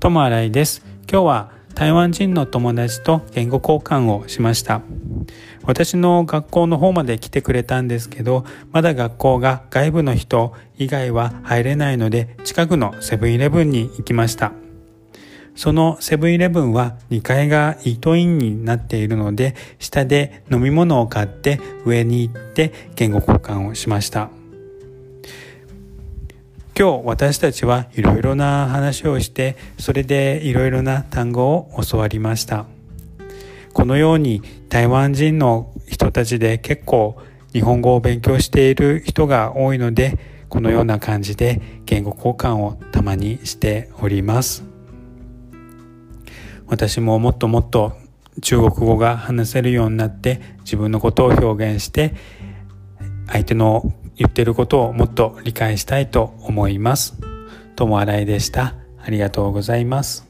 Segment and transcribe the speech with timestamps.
[0.00, 0.82] 友新井です。
[1.12, 4.80] 今日は台湾人の友達と言語交換をしました。
[5.64, 14.52] 私の学校の方まで来てくれたんですけどまだ学校が外部の人以外は入れないので近くのセブンイレブンに行きました。
[15.54, 24.30] そのセブンイレブンは2階がイートインになっているので下で飲み物を買って上に行って言語交換をしました。
[26.80, 32.64] 今日私たちはいろいろな話をしてそれでいろいろな単語を教わりました。
[33.74, 34.40] このように
[34.70, 37.18] 台湾人の人たちで結構
[37.52, 44.64] 日本語を勉強している人が多いのでこのような感じで言語交換をたまにしております。
[46.66, 47.92] 私ももっともっと
[48.40, 52.14] 中国語が話せるようになって自分のことを表現して
[53.26, 57.14] 相手の言ってることをもっと理解したいと思います。
[57.74, 58.74] ともあらいでした。
[59.02, 60.29] ありがとうございます。